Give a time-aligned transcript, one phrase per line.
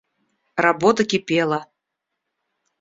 [0.65, 1.61] Работа кипела.